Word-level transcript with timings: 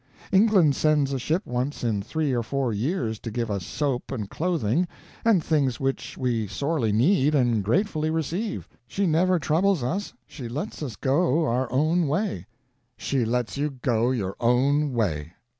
England 0.31 0.75
sends 0.75 1.13
a 1.13 1.19
ship 1.19 1.45
once 1.45 1.83
in 1.83 2.01
three 2.01 2.33
or 2.33 2.41
four 2.41 2.73
years 2.73 3.19
to 3.19 3.29
give 3.29 3.51
us 3.51 3.63
soap 3.63 4.11
and 4.11 4.31
clothing, 4.31 4.87
and 5.23 5.43
things 5.43 5.79
which 5.79 6.17
we 6.17 6.47
sorely 6.47 6.91
need 6.91 7.35
and 7.35 7.63
gratefully 7.63 8.09
receive; 8.09 8.67
but 8.67 8.79
she 8.87 9.05
never 9.05 9.37
troubles 9.37 9.83
us; 9.83 10.11
she 10.25 10.49
lets 10.49 10.81
us 10.81 10.95
go 10.95 11.45
our 11.45 11.71
own 11.71 12.07
way." 12.07 12.47
"She 12.97 13.23
lets 13.25 13.59
you 13.59 13.69
go 13.83 14.09
your 14.09 14.35
own 14.39 14.91
way! 14.95 15.33